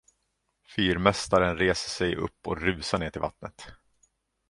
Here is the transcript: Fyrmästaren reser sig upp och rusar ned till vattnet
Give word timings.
Fyrmästaren 0.75 1.57
reser 1.57 1.89
sig 1.89 2.15
upp 2.15 2.47
och 2.47 2.61
rusar 2.61 2.99
ned 2.99 3.11
till 3.13 3.21
vattnet 3.21 3.67